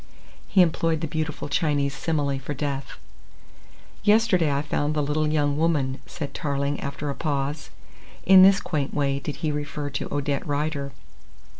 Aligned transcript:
He 0.47 0.63
employed 0.63 1.01
the 1.01 1.07
beautiful 1.07 1.47
Chinese 1.47 1.95
simile 1.95 2.39
for 2.39 2.55
death. 2.55 2.93
"Yesterday 4.03 4.51
I 4.51 4.63
found 4.63 4.95
the 4.95 5.03
little 5.03 5.27
young 5.27 5.59
woman," 5.59 5.99
said 6.07 6.33
Tarling 6.33 6.79
after 6.79 7.11
a 7.11 7.15
pause. 7.15 7.69
In 8.25 8.41
this 8.41 8.61
quaint 8.61 8.95
way 8.95 9.19
did 9.19 9.35
he 9.45 9.51
refer 9.51 9.91
to 9.91 10.11
Odette 10.11 10.47
Rider. 10.47 10.91